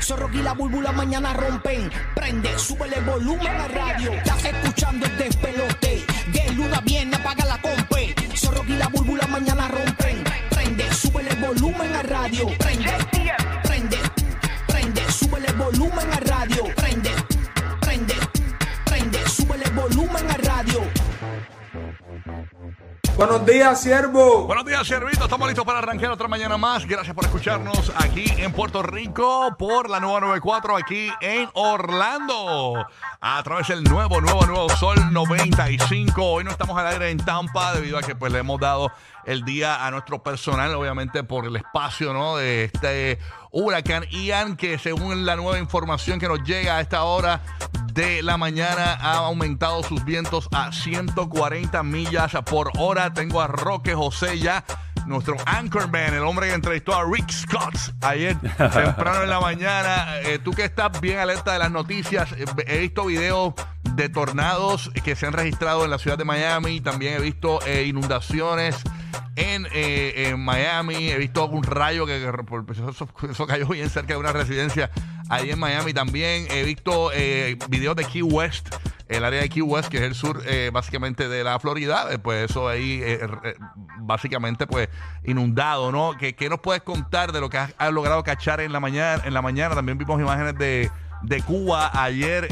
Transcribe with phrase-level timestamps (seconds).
[0.00, 1.90] Zorro y la búlbula mañana rompen.
[2.14, 4.12] Prende, súbele el volumen a radio.
[4.12, 6.04] Estás escuchando el despelote.
[6.32, 8.14] De luna viene, apaga la compe.
[8.34, 10.24] Zorro y la búlbula mañana rompen.
[10.50, 12.46] Prende, súbele el volumen a radio.
[12.58, 12.90] Prende,
[23.20, 24.46] Buenos días, siervo.
[24.46, 25.24] Buenos días, Servito.
[25.24, 26.86] Estamos listos para arrancar otra mañana más.
[26.86, 32.86] Gracias por escucharnos aquí en Puerto Rico por la nueva 94 aquí en Orlando.
[33.20, 36.24] A través del nuevo, nuevo, nuevo Sol 95.
[36.24, 38.90] Hoy no estamos al aire en Tampa debido a que pues le hemos dado
[39.30, 42.36] el día a nuestro personal, obviamente por el espacio, ¿no?
[42.36, 43.20] De este
[43.52, 47.40] huracán Ian, que según la nueva información que nos llega a esta hora
[47.92, 53.14] de la mañana ha aumentado sus vientos a 140 millas por hora.
[53.14, 54.64] Tengo a Roque José ya,
[55.06, 60.18] nuestro anchorman, el hombre que entrevistó a Rick Scott ayer temprano en la mañana.
[60.22, 63.54] Eh, tú que estás bien alerta de las noticias, eh, he visto videos
[63.94, 66.80] de tornados que se han registrado en la ciudad de Miami.
[66.80, 68.82] También he visto eh, inundaciones
[69.40, 71.10] en, eh, en Miami.
[71.10, 72.30] He visto un rayo que,
[72.66, 74.90] pues, eso, cayó bien cerca de una residencia
[75.28, 76.46] ahí en Miami también.
[76.50, 78.74] He visto eh, videos de Key West,
[79.08, 82.06] el área de Key West, que es el sur eh, básicamente de la Florida.
[82.10, 83.02] Eh, pues eso ahí
[83.98, 84.88] básicamente pues
[85.24, 86.16] inundado, ¿no?
[86.18, 89.22] ¿Qué, qué nos puedes contar de lo que has, logrado cachar en la mañana?
[89.24, 90.90] En la mañana también vimos imágenes de
[91.22, 92.46] de Cuba ayer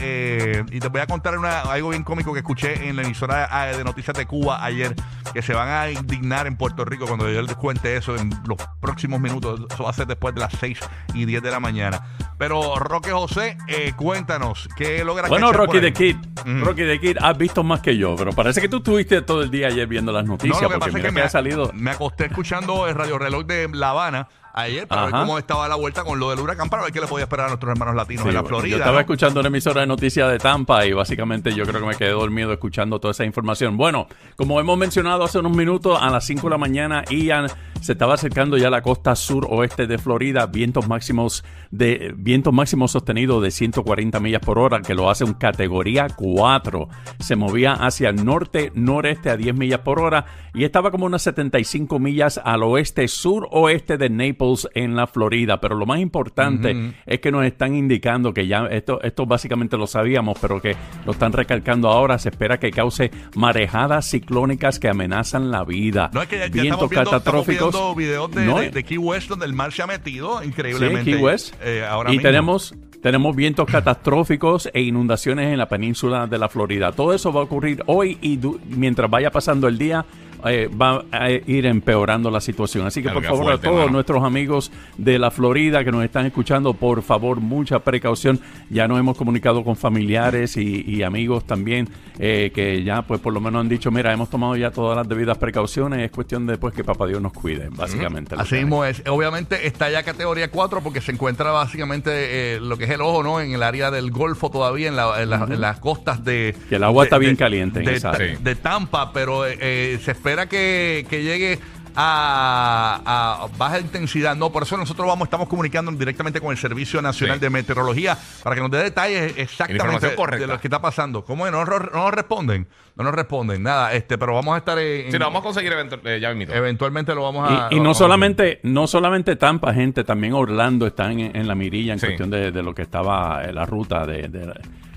[0.70, 3.82] y te voy a contar una- algo bien cómico que escuché en la emisora de
[3.82, 4.94] noticias de Cuba ayer
[5.32, 8.58] que se van a indignar en Puerto Rico cuando yo les cuente eso en los
[8.80, 10.78] próximos minutos eso va a ser después de las 6
[11.14, 12.00] y 10 de la mañana
[12.38, 16.62] pero Roque José eh, cuéntanos ¿qué logra Bueno, Rocky the Kid, Mm.
[16.62, 19.50] Rocky the Kid, has visto más que yo, pero parece que tú estuviste todo el
[19.50, 21.70] día ayer viendo las No, noticias, lo que porque pasa mira que, me, ha salido.
[21.74, 25.74] me acosté escuchando el radio reloj de La Habana ayer para ver cómo estaba la
[25.76, 28.22] vuelta con lo del huracán para ver qué le podía esperar a nuestros hermanos latinos
[28.22, 29.00] Sí, en la Florida yo estaba ¿no?
[29.00, 32.52] escuchando una emisora de noticias de Tampa y básicamente yo creo que me quedé dormido
[32.52, 33.76] escuchando toda esa información.
[33.76, 37.46] Bueno, como hemos mencionado hace unos minutos, a las 5 de la mañana Ian
[37.80, 42.92] se estaba acercando ya a la costa suroeste de Florida, vientos máximos de vientos máximos
[42.92, 46.88] sostenidos de 140 millas por hora, que lo hace un categoría 4.
[47.20, 51.22] Se movía hacia el norte noreste a 10 millas por hora y estaba como unas
[51.22, 57.20] 75 millas al oeste suroeste de Naples en la Florida, pero lo más importante es
[57.20, 61.32] que nos están indicando que ya esto, esto básicamente lo sabíamos, pero que lo están
[61.32, 62.18] recalcando ahora.
[62.18, 66.10] Se espera que cause marejadas ciclónicas que amenazan la vida.
[66.12, 67.67] No es que ya, ya vientos catastróficos.
[67.70, 70.48] Viendo videos de, No, de- de Key West donde el mar se ha metido Sí,
[70.48, 71.04] increíblemente.
[71.12, 71.54] Key West.
[71.62, 72.28] eh, ahora y mismo.
[72.28, 76.90] tenemos tenemos vientos catastróficos e inundaciones en la península de la Florida.
[76.90, 78.38] Todo eso va a ocurrir hoy y
[78.74, 80.04] mientras vaya pasando el día
[80.46, 82.86] eh, va a ir empeorando la situación.
[82.86, 83.92] Así que por favor fuerte, a todos mano.
[83.92, 88.40] nuestros amigos de la Florida que nos están escuchando, por favor mucha precaución.
[88.70, 91.88] Ya nos hemos comunicado con familiares y, y amigos también
[92.18, 95.08] eh, que ya pues por lo menos han dicho, mira, hemos tomado ya todas las
[95.08, 96.00] debidas precauciones.
[96.04, 98.34] Es cuestión de pues que papá Dios nos cuide, básicamente.
[98.36, 99.02] lo Así mismo es.
[99.08, 102.10] Obviamente está ya categoría 4 porque se encuentra básicamente
[102.56, 103.40] eh, lo que es el ojo, ¿no?
[103.40, 106.54] En el área del Golfo todavía, en, la- en la- en las costas de...
[106.68, 108.36] Que el agua de- está bien de- caliente en De, área.
[108.38, 111.58] de Tampa, pero eh, eh, se espera que, que llegue
[112.00, 113.00] a,
[113.44, 114.36] a baja intensidad.
[114.36, 117.40] No, por eso nosotros vamos, estamos comunicando directamente con el Servicio Nacional Sí.
[117.40, 120.06] de Meteorología para que nos dé detalles exactamente
[120.38, 121.24] de lo que está pasando.
[121.24, 121.52] ¿Cómo es?
[121.52, 122.68] No, nos- no nos responden.
[122.96, 123.62] No nos responden.
[123.62, 125.10] Nada, este, pero vamos a estar en...
[125.10, 126.54] Sí, lo vamos a conseguir eventu- eh, ya mismo.
[126.54, 127.68] Eventualmente lo vamos a...
[127.70, 131.98] Y, no solamente, no solamente Tampa, gente, también Orlando está en, en la mirilla en
[132.00, 132.06] Sí.
[132.06, 134.52] cuestión de, de lo que estaba en la ruta de, de-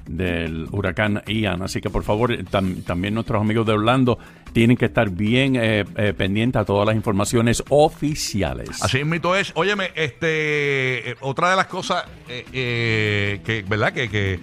[0.07, 1.61] del huracán Ian.
[1.61, 4.17] Así que por favor, tam- también nuestros amigos de Orlando
[4.53, 8.81] tienen que estar bien eh, eh, pendientes a todas las informaciones oficiales.
[8.81, 9.51] Así mito es.
[9.55, 13.93] Óyeme, este, eh, otra de las cosas eh, eh, que, ¿verdad?
[13.93, 14.39] Que, que,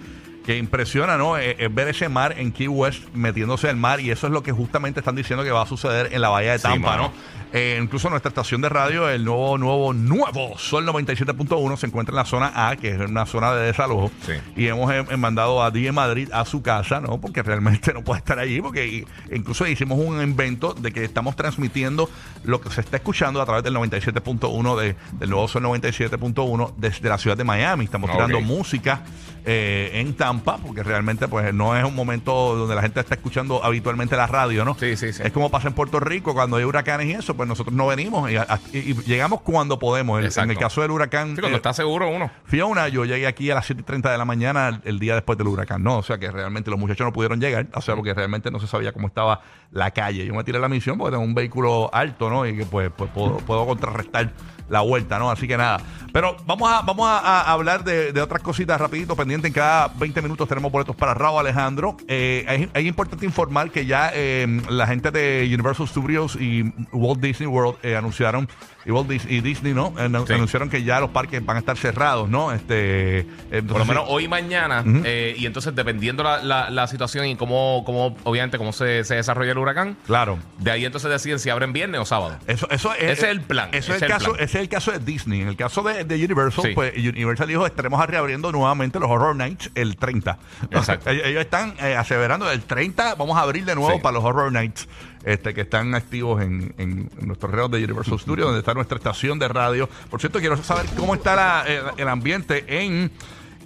[0.49, 1.37] que impresiona, ¿no?
[1.37, 4.41] Eh, Es, ver ese mar en Key West metiéndose al mar y eso es lo
[4.41, 6.97] que justamente están diciendo que va a suceder en la bahía de Tampa.
[6.97, 7.11] ¿no?
[7.53, 12.15] Eh, incluso nuestra estación de radio, el nuevo, nuevo, nuevo Sol 97.1 se encuentra en
[12.15, 14.09] la zona A, que es una zona de desalojo.
[14.25, 14.33] Sí.
[14.55, 17.21] Y hemos eh, mandado a DJ Madrid a su casa, ¿no?
[17.21, 22.09] Porque realmente no puede estar allí, porque incluso hicimos un invento de que estamos transmitiendo
[22.43, 27.07] lo que se está escuchando a través del 97.1 de, del nuevo Sol 97.1 desde
[27.07, 27.85] la ciudad de Miami.
[27.85, 29.03] Estamos tirando música
[29.45, 33.63] eh, en Tampa, porque realmente pues no es un momento donde la gente está escuchando
[33.63, 34.75] habitualmente la radio, ¿no?
[34.79, 35.21] Sí, sí, sí.
[35.23, 38.29] Es como pasa en Puerto Rico cuando hay huracanes y eso, pues nosotros no venimos
[38.31, 40.19] y, a- y- y llegamos cuando podemos.
[40.37, 42.29] En- el caso del huracán Sí, cuando eh, está seguro uno.
[42.45, 45.15] Fiona, yo llegué aquí a las 7 y 30 de la mañana el, el día
[45.15, 45.97] después del huracán, ¿no?
[45.97, 48.67] O sea que realmente los muchachos no pudieron llegar, o sea, porque realmente no se
[48.67, 49.41] sabía cómo estaba
[49.71, 50.25] la calle.
[50.25, 52.45] Yo me tiré la misión porque tengo un vehículo alto, ¿no?
[52.47, 54.31] Y que pues, pues puedo, puedo contrarrestar
[54.69, 55.31] la vuelta, ¿no?
[55.31, 55.79] Así que nada.
[56.11, 59.47] Pero vamos a, vamos a, a hablar de, de otras cositas rapidito, pendiente.
[59.47, 61.97] En cada 20 minutos tenemos boletos para Raúl Alejandro.
[62.07, 67.47] Eh, es, importante informar que ya eh, la gente de Universal Studios y Walt Disney
[67.47, 68.49] World eh, anunciaron,
[68.85, 69.93] y Walt Dis- y Disney, ¿no?
[70.25, 70.33] Sí.
[70.33, 72.51] Anunciaron que ya los parques van a estar cerrados, ¿no?
[72.53, 73.27] Este,
[73.67, 74.83] Por lo menos hoy y mañana.
[75.05, 79.15] eh, y entonces, dependiendo la, la, la situación y cómo, cómo obviamente, cómo se, se
[79.15, 80.39] desarrolla el huracán, Claro.
[80.57, 82.37] de ahí entonces deciden si abren viernes o sábado.
[82.47, 84.43] Eso, eso es, Ese es el plan, Eso ese es el, es el caso, plan.
[84.43, 85.41] ese es el caso de Disney.
[85.41, 86.71] En el caso de, de Universal, Sí.
[86.75, 90.37] pues Universal dijo estaremos reabriendo nuevamente los Horror Nights el 30.
[90.71, 91.09] Exacto.
[91.09, 93.99] ellos, ellos están eh, aseverando el 30 vamos a abrir de nuevo Sí.
[94.01, 94.87] para los Horror Nights.
[95.25, 99.37] Este, que están activos en, en nuestros reos de Universal Studios, donde está nuestra estación
[99.37, 99.89] de radio.
[100.09, 103.11] Por cierto, quiero saber cómo está la- el, el ambiente en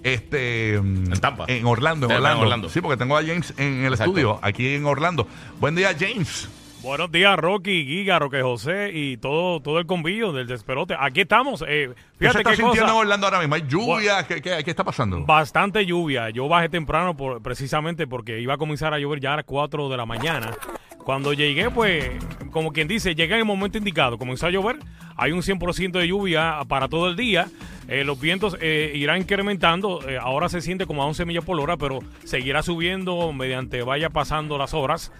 [0.02, 1.44] este en Tampa.
[1.46, 2.22] En Orlando, en.
[2.22, 2.68] Orlando.
[2.68, 4.04] Sí, porque tengo a James en el Exacto.
[4.10, 5.26] estudio, aquí en Orlando.
[5.60, 6.48] Buen día, James.
[6.84, 10.94] Buenos días, Rocky, Giga, Roque José y todo, todo el convillo del desperote.
[11.00, 11.64] Aquí estamos.
[11.66, 13.00] Eh, ¿Qué se fíjate está qué sintiendo en cosa.
[13.00, 13.54] Orlando ahora mismo?
[13.54, 14.26] ¿Hay lluvia?
[14.26, 15.24] ¿Qué, qué, qué está pasando?
[15.24, 16.28] Bastante lluvia.
[16.28, 19.88] Yo bajé temprano por, precisamente porque iba a comenzar a llover ya a las 4
[19.88, 20.50] de la mañana.
[20.98, 22.10] Cuando llegué, pues,
[22.50, 24.18] como quien dice, llegué en el momento indicado.
[24.18, 24.78] Comenzó a llover.
[25.16, 27.46] Hay un 100% de lluvia para todo el día.
[27.88, 30.06] Eh, los vientos eh, irán incrementando.
[30.08, 34.10] Eh, ahora se siente como a 11 millas por hora, pero seguirá subiendo mediante vaya
[34.10, 35.12] pasando las horas.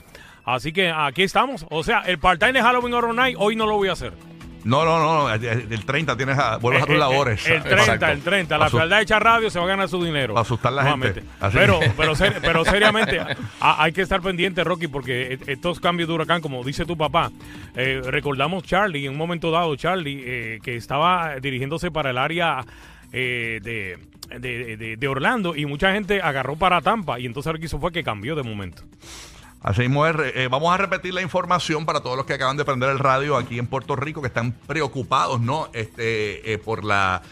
[0.44, 1.67] Así que aquí estamos.
[1.70, 4.12] O sea, el part-time de Halloween Horror Night hoy no lo voy a hacer.
[4.64, 5.31] No, no, no.
[5.35, 7.46] El, el 30 tienes a, vuelves a tus Eh, eh, labores.
[7.46, 8.06] El 30, Exacto.
[8.06, 8.56] el 30.
[8.58, 10.38] La fealdad hecha radio se va a ganar su dinero.
[10.38, 11.23] Asustar a la gente.
[11.38, 13.20] Así Pero, pero, ser- pero seriamente,
[13.61, 16.97] a- hay que estar pendiente, Rocky, porque e- estos cambios de huracán, como dice tu
[16.97, 17.31] papá,
[17.76, 22.64] eh, recordamos Charlie, en un momento dado, Charlie, eh, que estaba dirigiéndose para el área
[23.12, 23.99] eh, de,
[24.40, 27.79] de- de- de Orlando y mucha gente agarró para Tampa y entonces lo que hizo
[27.79, 28.82] fue que cambió de momento.
[29.64, 32.66] Así mismo es, eh, vamos a repetir la información para todos los que acaban de
[32.66, 35.70] prender el radio aquí en Puerto Rico que están preocupados, ¿no?
[35.72, 37.22] Este, eh, por la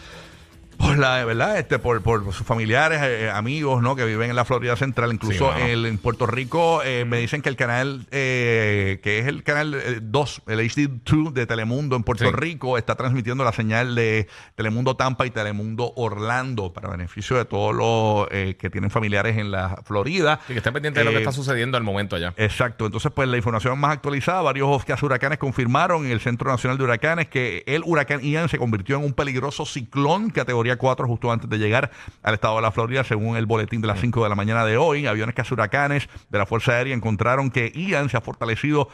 [0.83, 4.45] por la verdad este por, por sus familiares eh, amigos no que viven en la
[4.45, 5.65] Florida Central incluso mano.
[5.65, 9.75] el- en Puerto Rico eh, me dicen que el canal eh, que es el canal
[10.01, 12.31] 2 el HD2 de Telemundo en Puerto Sí.
[12.31, 17.73] Rico está transmitiendo la señal de Telemundo Tampa y Telemundo Orlando para beneficio de todos
[17.75, 21.17] los eh, que tienen familiares en la Florida Así que estén pendientes de lo que
[21.17, 22.33] Eh, está sucediendo al momento allá.
[22.37, 24.69] Exacto, entonces pues la información más actualizada, varios
[25.01, 29.03] huracanes confirmaron en el Centro Nacional de Huracanes que el huracán Ian se convirtió en
[29.05, 31.91] un peligroso ciclón categoría 4 justo antes de llegar
[32.21, 34.77] al estado de la Florida, según el boletín de las 5 de la mañana de
[34.77, 35.07] hoy.
[35.07, 38.89] Aviones huracanes de la Fuerza Aérea encontraron que Ian se ha fortalecido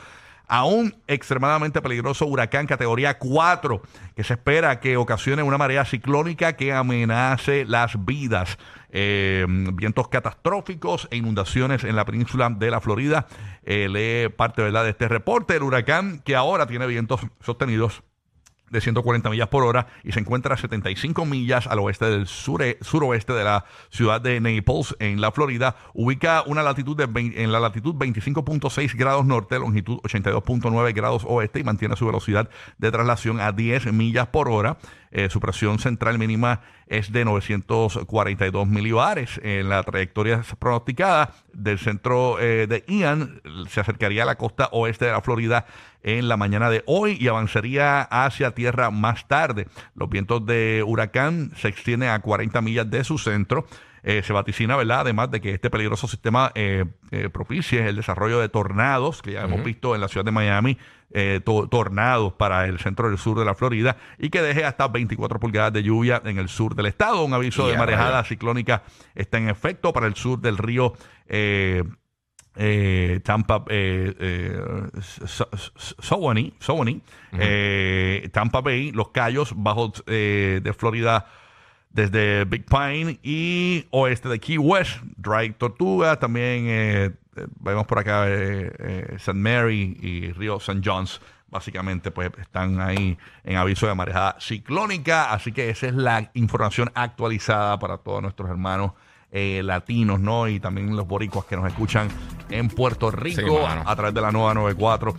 [0.49, 3.81] a un extremadamente peligroso huracán categoría 4
[4.15, 8.57] que se espera que ocasione una marea ciclónica que amenace las vidas.
[8.91, 13.27] Eh, vientos catastróficos e inundaciones en la península de la Florida.
[13.63, 14.83] Eh, lee parte ¿verdad?
[14.83, 15.55] de este reporte.
[15.55, 18.01] El huracán que ahora tiene vientos sostenidos
[18.71, 22.77] de 140 millas por hora y se encuentra a 75 millas al oeste del sure-
[22.81, 25.75] suroeste de la ciudad de Naples, en la Florida.
[25.93, 31.63] Ubica una latitud de en la latitud 25.6 grados norte, longitud 82.9 grados oeste y
[31.63, 34.77] mantiene su velocidad de traslación a 10 millas por hora.
[35.11, 39.39] Eh, su presión central mínima es de 942 milibares.
[39.43, 45.05] En la trayectoria pronosticada del centro eh, de Ian, se acercaría a la costa oeste
[45.05, 45.65] de la Florida
[46.03, 49.67] en la mañana de hoy y avanzaría hacia tierra más tarde.
[49.95, 53.65] Los vientos de huracán se extienden a 40 millas de su centro.
[54.03, 55.01] Eh, se vaticina, ¿verdad?
[55.01, 59.43] Además de que este peligroso sistema eh, eh, propicie el desarrollo de tornados, que ya
[59.43, 60.77] hemos visto en la ciudad de Miami,
[61.11, 64.87] eh, to- tornados para el centro del sur de la Florida, y que deje hasta
[64.87, 67.23] 24 pulgadas de lluvia en el sur del estado.
[67.23, 68.83] Un aviso de marejada ciclónica
[69.15, 70.93] está en efecto para el sur del río.
[71.27, 71.83] eh,
[72.55, 74.61] eh, Tampa, eh, eh,
[75.01, 77.01] So- So- Sowani, Sowani,
[77.39, 81.25] eh, Tampa Bay, Los Cayos, bajo eh, de Florida
[81.89, 87.99] desde Big Pine y oeste de Key West, Dry Tortuga, también eh, eh, vemos por
[87.99, 89.33] acá eh, eh, St.
[89.33, 90.81] Mary y Río St.
[90.83, 91.21] John's.
[91.51, 95.33] Básicamente, pues están ahí en aviso de marejada ciclónica.
[95.33, 98.91] Así que esa es la información actualizada para todos nuestros hermanos
[99.31, 100.47] eh, latinos, ¿no?
[100.47, 102.07] Y también los boricuas que nos escuchan
[102.49, 105.15] en Puerto Rico a través de la nueva 94.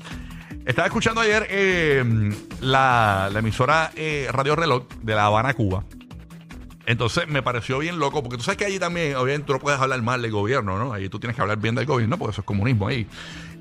[0.65, 5.85] Estaba escuchando ayer eh, la, la emisora eh, Radio Reloj de La Habana, Cuba.
[6.87, 9.79] Entonces me pareció bien loco, porque tú sabes que allí también, obviamente, tú no puedes
[9.81, 10.93] hablar mal del gobierno, ¿no?
[10.93, 13.07] Allí tú tienes que hablar bien del gobierno, porque eso es comunismo ahí.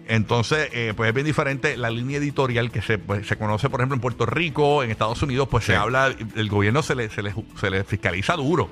[0.08, 3.80] Entonces, eh, pues es bien diferente la línea editorial que se, pues, se conoce, por
[3.82, 7.22] ejemplo, en Puerto Rico, en Estados Unidos, pues se habla, el gobierno se le, se
[7.22, 8.70] le, se le fiscaliza duro.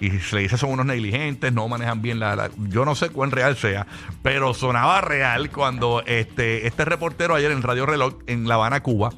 [0.00, 3.08] Y se le dice son unos negligentes, no manejan bien la, la- Yo no sé
[3.10, 3.86] cuán real sea,
[4.22, 9.10] pero sonaba real cuando este, este reportero ayer en Radio Reloj en La Habana, Cuba,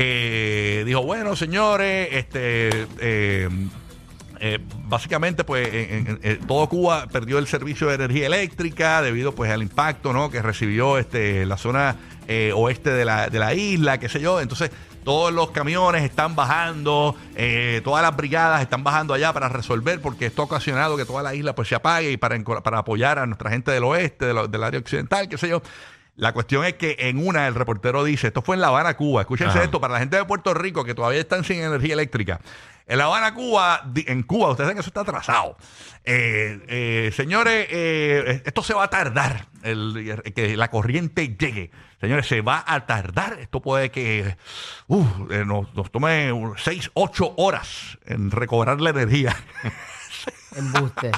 [0.00, 2.86] eh, dijo, bueno, señores, este...
[3.00, 3.48] eh,
[4.40, 9.50] eh, básicamente, pues, en- en- todo Cuba perdió el servicio de energía eléctrica debido, pues,
[9.50, 10.30] al impacto, ¿no?
[10.30, 11.96] Que recibió, este, la zona
[12.28, 14.40] eh, oeste de la, de la isla, qué sé yo.
[14.40, 14.70] Entonces,
[15.02, 20.26] todos los camiones están bajando, eh, todas las brigadas están bajando allá para resolver, porque
[20.26, 23.26] esto ha ocasionado que toda la isla, pues, se apague y para, para apoyar a
[23.26, 25.62] nuestra gente del oeste, de del área occidental, qué sé yo.
[26.18, 29.20] La cuestión es que en una el reportero dice, esto fue en La Habana, Cuba.
[29.20, 29.62] Escúchense Ajá.
[29.64, 32.40] esto, para la gente de Puerto Rico que todavía están sin energía eléctrica.
[32.88, 35.56] En La Habana, Cuba, en Cuba, ustedes saben que eso está atrasado.
[36.04, 41.70] Eh, eh, señores, eh, esto se va a tardar, el- que la corriente llegue.
[42.00, 43.38] Señores, se va a tardar.
[43.40, 44.36] Esto puede que
[44.88, 49.36] uf, eh, nos, nos tome 6, 8 horas en recobrar la energía.
[50.56, 51.10] Embuste.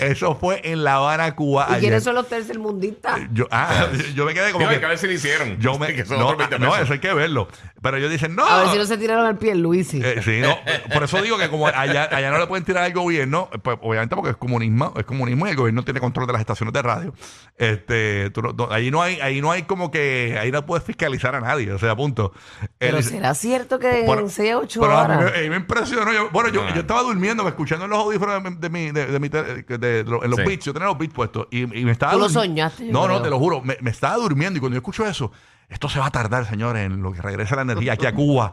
[0.00, 1.66] Eso fue en La Habana, Cuba.
[1.68, 1.80] ¿Y ayer.
[1.80, 3.20] quiénes son los tercermundistas?
[3.32, 4.80] Yo, ah, yo me quedé como Digo, que...
[4.80, 5.58] que ver si lo hicieron.
[5.58, 7.48] Yo me, Que son no, otros 20 no, eso hay que verlo.
[7.82, 8.44] Pero ellos dicen, no.
[8.46, 10.00] A ver si no se tiraron el pie, Luisi.
[10.04, 10.56] Eh, sí, no.
[10.92, 14.14] Por eso digo que como allá, allá no le pueden tirar al gobierno, pues obviamente
[14.16, 17.14] porque es comunismo, es comunismo y el gobierno tiene control de las estaciones de radio.
[17.56, 21.34] Este, tú no- ahí no hay, ahí no hay como que, ahí no puedes fiscalizar
[21.34, 22.32] a nadie, o sea, punto.
[22.78, 25.32] Pero ¿será cierto que Pero- en 6 a 8 pero a mí horas?
[25.32, 26.12] me, a mí me impresionó.
[26.12, 26.72] Yo- bueno, yo, Ah.
[26.74, 29.62] yo estaba durmiendo, escuchando en los audífonos de, mi- de mi, de, de mi tele-
[29.66, 30.44] de- de- de- en los Sí.
[30.46, 30.64] beats.
[30.64, 32.12] Yo tenía los beats puestos y, y me estaba.
[32.12, 33.22] Tú lo durmi- soñaste, yo No, no, creo.
[33.22, 33.60] te lo juro.
[33.62, 35.32] Me, me estaba durmiendo y cuando yo escucho eso,
[35.68, 38.52] esto se va a tardar, señores, en lo que regresa la energía aquí a Cuba.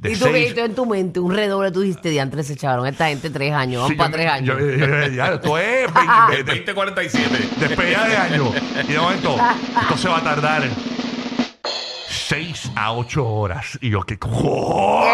[0.00, 2.48] De Y tú que seis- y tú en tu mente, un redoble, tú dijiste, diantres
[2.48, 4.58] se echaron esta gente tres años, vamos Sí, para yo- tres años.
[4.58, 7.48] yo- yo- yo- ya, esto es El 20, 2047.
[7.60, 8.50] despedida de año.
[8.88, 9.36] Y de momento,
[9.82, 10.64] esto se va a tardar
[12.08, 13.78] 6 a 8 horas.
[13.80, 15.04] Y yo, ¿qué co-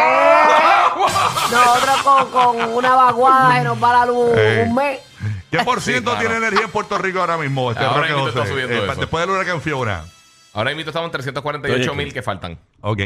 [1.51, 4.31] Nosotros con, con una vaguada que nos va la luz
[4.67, 5.01] un mes.
[5.51, 6.21] ¿Qué por Sí, ciento claro.
[6.29, 7.73] tiene energía en Puerto Rico ahora mismo?
[7.73, 8.39] Este Ahora Roque mismo José?
[8.39, 9.01] está subiendo Eh, eso.
[9.01, 10.05] Después del huracán Fiona.
[10.55, 12.59] Ahora mismo estamos en 348 mil que faltan.
[12.83, 12.99] Ok.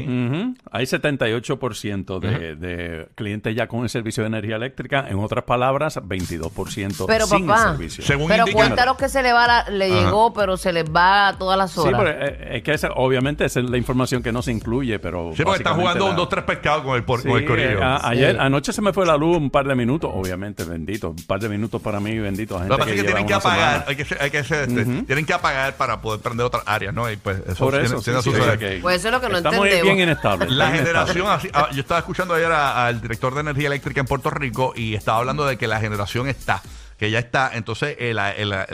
[0.71, 5.07] Hay 78% de, de clientes ya con el servicio de energía eléctrica.
[5.09, 8.05] En otras palabras, 22% Pero, sin papá, el servicio.
[8.05, 9.95] Según Pero indican- cuéntanos que se le va la- le Ajá.
[10.05, 12.01] llegó, pero se les va a todas las Sí, horas.
[12.03, 15.33] pero eh, es que esa- obviamente esa es la información que no se incluye, pero...
[15.37, 17.79] Sí, porque están jugando la- un 2-3 pescados con el, por, Sí, con el corillo.
[17.79, 21.11] eh, a- ayer, anoche se me fue la luz un par de minutos, obviamente, bendito.
[21.11, 22.57] Un par de minutos para mí, bendito.
[22.57, 24.45] a gente Lo que pasa es que tienen que apagar, hay que, ser- hay que
[24.45, 27.11] ser, este, tienen que apagar para poder prender otras áreas, ¿no?
[27.11, 29.64] Y pues eso, Por eso, tiene sí, sí, Pues eso es lo que no estamos
[29.65, 30.51] bien inestables.
[30.51, 34.07] La bien generación, así, ah, yo estaba escuchando ayer al director de energía eléctrica en
[34.07, 36.63] Puerto Rico y estaba hablando de que la generación está,
[37.05, 37.51] que ya está.
[37.53, 38.65] Entonces, el, el, la-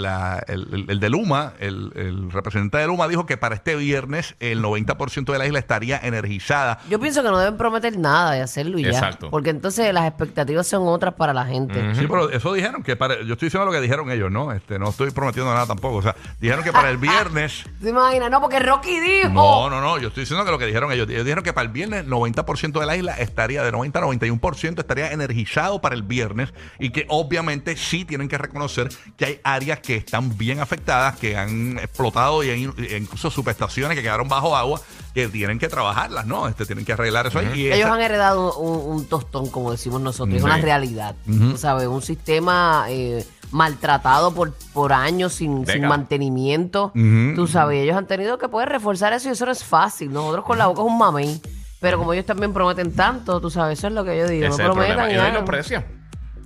[0.46, 4.37] el- el- el de Luma, el, el representante de Luma dijo que para este viernes
[4.38, 6.78] el 90% de la isla estaría energizada.
[6.88, 8.90] Yo pienso que no deben prometer nada de hacerlo y ya.
[8.90, 9.30] Exacto.
[9.30, 11.94] Porque entonces las expectativas son otras para la gente.
[11.96, 14.52] Sí, pero eso dijeron que para, yo estoy diciendo lo que dijeron ellos, ¿no?
[14.52, 15.96] Este, no estoy prometiendo nada tampoco.
[15.96, 17.64] O sea, dijeron que para el viernes.
[17.82, 18.28] ¿Se imagina?
[18.30, 19.28] No, porque Rocky dijo.
[19.30, 21.08] No, no, no, yo estoy diciendo que lo que dijeron ellos.
[21.08, 24.78] Ellos dijeron que para el viernes 90% de la isla estaría, de 90 a 91%
[24.78, 29.80] estaría energizado para el viernes y que obviamente sí tienen que reconocer que hay áreas
[29.80, 32.64] que están bien afectadas, que han explotado y hay
[32.96, 34.80] incluso subestaciones que quedaron bajo agua,
[35.14, 36.46] que tienen que trabajarlas, ¿no?
[36.48, 37.48] Este, tienen que arreglar eso ahí.
[37.54, 40.36] Y Ellos esa- han heredado un, un tostón, como decimos nosotros.
[40.36, 41.14] Es una realidad.
[41.56, 46.92] Sabes, un sistema eh, maltratado por, por años sin, mantenimiento.
[47.34, 50.12] Tú sabes, ellos han tenido que poder reforzar eso y eso no es fácil.
[50.12, 51.40] Nosotros con la boca es un mamey.
[51.80, 54.46] Pero como ellos también prometen tanto, tú sabes, eso es lo que yo digo.
[54.46, 55.82] Ese no prometan Y no hay los precios.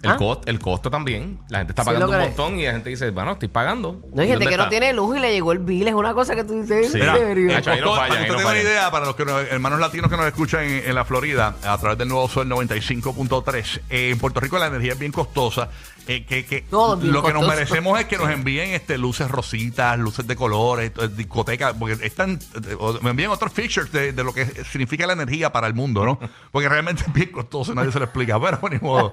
[0.04, 0.16] El, ¿Ah?
[0.16, 1.38] costo, el costo también.
[1.48, 4.00] La gente está Sí, pagando un montón y la gente dice, bueno, estoy pagando.
[4.12, 5.88] No hay gente ¿Dónde que no tiene luz y le llegó el bill.
[5.88, 6.98] Es una cosa que tú dices, Sí.
[6.98, 7.84] ¿en Mira, serio?
[7.84, 10.26] no fallan, para que no una idea, para los que nos- hermanos latinos que nos
[10.26, 14.58] escuchan en, en la Florida, a través del Nuevo Sol 95.3, eh, en Puerto Rico
[14.58, 15.68] la energía es bien costosa.
[16.06, 20.26] Eh, que, que lo que nos merecemos es que nos envíen este luces rositas, luces
[20.26, 24.44] de colores, eh, discotecas, porque están, eh, me envíen otros features de, de lo que
[24.64, 26.18] significa la energía para el mundo, ¿no?
[26.50, 29.12] Porque realmente es bien costoso nadie se lo explica, pero ni modo.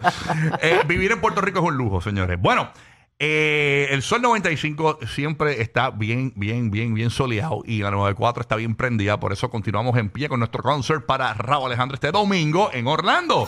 [0.61, 2.39] Eh, vivir en Puerto Rico es un lujo, señores.
[2.39, 2.71] Bueno.
[3.23, 8.55] Eh, el Sol 95 siempre está bien, bien, bien, bien soleado y la 94 está
[8.55, 9.19] bien prendida.
[9.19, 13.47] Por eso continuamos en pie con nuestro concert para Raúl Alejandro este domingo en Orlando.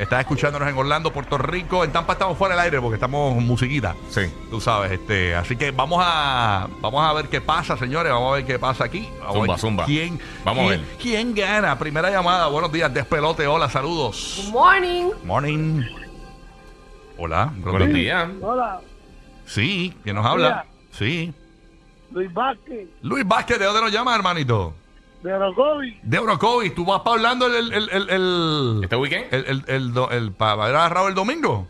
[0.00, 1.84] Estás escuchándonos en Orlando, Puerto Rico.
[1.84, 3.94] En Tampa estamos fuera del aire porque estamos musiquita.
[4.08, 4.22] Sí.
[4.48, 8.10] Tú sabes, este, así que vamos a vamos a ver qué pasa, señores.
[8.10, 9.10] Vamos a ver qué pasa aquí.
[9.20, 9.84] Vamos Zumba, a ver zumba.
[9.84, 10.80] ¿Quién, Vamos a ver.
[10.98, 11.78] ¿Quién gana?
[11.78, 12.46] Primera llamada.
[12.46, 13.46] Buenos días, despelote.
[13.46, 14.40] Hola, saludos.
[14.46, 15.10] Good morning.
[15.22, 15.82] Morning.
[17.18, 17.52] Hola.
[17.58, 18.26] Buenos días.
[18.40, 18.80] Hola,
[19.44, 20.64] Sí, ¿quién nos habla?
[20.92, 21.34] Sí.
[22.10, 24.72] Luis Vázquez, Luis Vázquez, ¿de dónde nos llama, hermanito?
[25.22, 25.98] De Orocovi.
[26.02, 26.74] De Orocovis.
[26.74, 27.54] ¿Tú vas para Orlando el...
[27.54, 29.32] el, el, el, el- ¿Este weekend?
[29.34, 31.66] El, el, el, do- el- para ver a Raúl el domingo.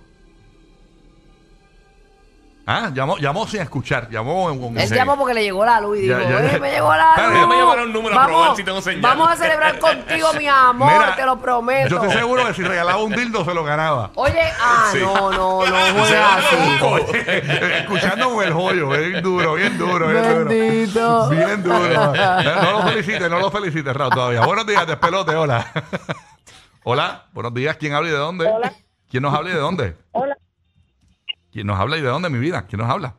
[2.67, 4.09] Ah, llamó, llamó sin escuchar.
[4.11, 4.95] Llamó en un- Él Sí.
[4.95, 6.59] llamó porque le llegó la luz y dijo, Ya, ya, "Oye, ya.
[6.61, 7.49] me llegó la luz.
[7.49, 9.01] me llamaron número a probar si tengo señal".
[9.03, 11.89] Vamos a celebrar contigo, mi amor, Mira, te lo prometo.
[11.89, 14.11] Yo estoy seguro que si regalaba un dildo se lo ganaba.
[14.15, 14.99] Oye, ah, Sí.
[15.01, 16.57] no, no, no juega así.
[17.81, 20.45] Escuchando con el joyo, bien duro, bien duro, bien duro.
[20.49, 21.29] Bendito.
[21.31, 22.15] Bien duro.
[22.15, 24.41] No lo felicite, no lo felicite, Raúl, todavía.
[24.45, 25.67] Buenos días, despelote, hola.
[26.85, 27.77] Hola, buenos días.
[27.77, 28.49] ¿Quién habla y de dónde?
[28.49, 28.73] Hola.
[29.11, 29.97] ¿Quién nos habla y de dónde?
[30.13, 30.37] Hola,
[31.53, 32.65] ¿Quién nos habla y de dónde, mi vida?
[32.69, 33.15] ¿Quién nos habla?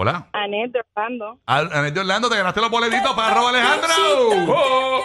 [0.00, 0.28] Hola.
[0.32, 1.40] Anet de Orlando.
[1.46, 3.88] Al- Anet de Orlando, te ganaste los boletitos para Raúl Alejandro.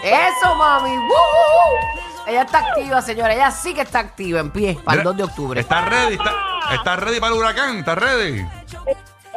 [0.03, 0.95] Eso, mami.
[0.95, 2.27] ¡Woo!
[2.27, 3.33] Ella está activa, señora.
[3.33, 5.59] Ella sí que está activa en pie para el Mira, 2 de octubre.
[5.61, 6.13] ¿Estás ready?
[6.13, 6.33] ¿Estás
[6.73, 7.77] está ready para el huracán?
[7.79, 8.45] ¿Estás ready?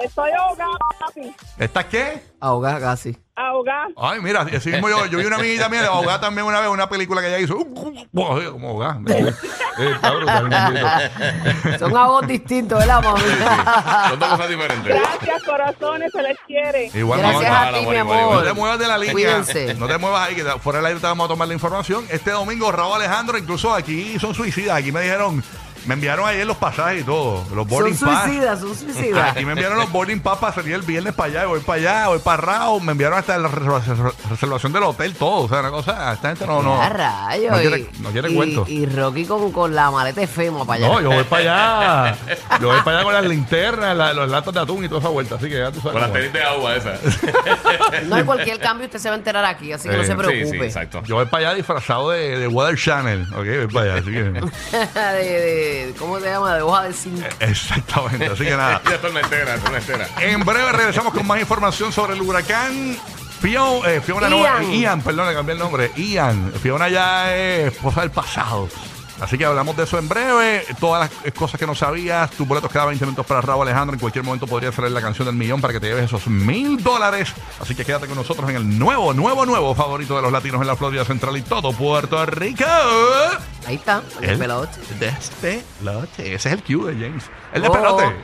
[0.03, 1.35] Estoy ahogada, papi.
[1.59, 2.23] ¿Estás qué?
[2.41, 3.17] Ahogada casi.
[3.35, 3.88] Ahogada.
[3.97, 6.71] Ay, mira, así mismo yo, yo vi una amiguita mía de ahogada también una vez,
[6.71, 7.57] una película que ella hizo.
[8.12, 9.00] Como ahogada.
[9.79, 11.79] Eh, está brutal, bendito.
[11.79, 13.21] Son ahogos distintos, ¿verdad, mami?
[14.09, 14.87] Son dos cosas diferentes.
[14.87, 16.91] Gracias, corazones, se les quiere.
[16.95, 18.45] Igual, Gracias mamá, a ti, amor, mi igual, No amor.
[18.45, 19.12] te muevas de la línea.
[19.12, 19.75] Cuídense.
[19.75, 22.07] No te muevas ahí, que fuera del aire te vamos a tomar la información.
[22.09, 24.79] Este domingo, Raúl Alejandro, incluso aquí son suicidas.
[24.79, 25.45] Aquí me dijeron,
[25.87, 27.38] me enviaron ayer los pasajes y todo.
[27.55, 28.25] Los Son boarding pass.
[28.25, 29.31] suicidas, son suicidas.
[29.33, 32.09] Aquí me enviaron los boarding pass para salir el viernes para allá, voy para allá,
[32.09, 32.83] voy para Raúl.
[32.83, 35.45] Me enviaron hasta la reserva- reservación del hotel, todo.
[35.45, 36.81] O sea, una cosa, esta gente no, no.
[36.83, 37.52] ¡Ah, rayos!
[37.52, 38.64] No quiere, y, no quiere y- cuento.
[38.69, 40.88] Y Rocky con, con la maleta de fema para allá.
[40.95, 42.16] No, yo voy para allá.
[42.61, 45.09] Yo voy para allá con las linternas, la- los latos de atún y toda esa
[45.11, 45.35] vuelta.
[45.37, 45.93] Así que ya tú sabes.
[45.93, 47.00] Con las tenis de agua esas.
[48.07, 50.12] No hay cualquier cambio, usted se va a enterar aquí, así que no Eh, se
[50.12, 50.45] sí, preocupe.
[50.47, 51.02] Sí, sí, exacto.
[51.05, 53.23] Yo voy para allá disfrazado de, de Weather Channel.
[53.33, 54.00] Ok, voy para allá.
[54.02, 54.23] Así que.
[55.12, 56.54] de, de- ¿Cómo se llama?
[56.54, 57.25] De hoja de zinc.
[57.40, 58.26] Exactamente.
[58.26, 58.80] Así que nada.
[58.90, 60.09] Ya tormentera, tormentera.
[60.21, 62.97] En breve regresamos con más información sobre el huracán.
[63.40, 64.73] Fiona, eh, Fiona no, Ian.
[64.73, 65.92] Ian, perdón, le cambié el nombre.
[65.97, 66.52] Ian.
[66.62, 68.68] Fiona ya es esposa del pasado.
[69.20, 70.64] Así que hablamos de eso en breve.
[70.78, 72.31] Todas las cosas que no sabías.
[72.33, 73.94] Tus boletos cada 20 minutos para Raúl Alejandro.
[73.94, 76.83] En cualquier momento podría salir la canción del millón para que te lleves esos mil
[76.83, 77.33] dólares.
[77.61, 80.66] Así que quédate con nosotros en el nuevo, nuevo, nuevo favorito de los latinos en
[80.66, 82.64] la Florida Central y todo Puerto Rico.
[83.66, 84.79] Ahí está, el El pelote.
[85.00, 86.35] despelote.
[86.35, 87.24] Ese es el cue de James.
[87.52, 87.64] El Oh.
[87.72, 88.16] despelote.